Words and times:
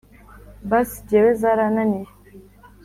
Bus 0.69 0.89
njyewe 1.01 1.31
zarananiye 1.41 2.09